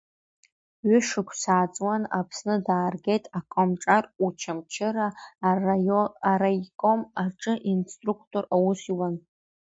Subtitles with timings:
[0.89, 5.07] Ҩы-шықәса ааҵуаны, Аԥсны дааргеит, акомҿар Уачамчы-ра
[6.31, 9.15] араиком аҿы инструкторс аус иуан.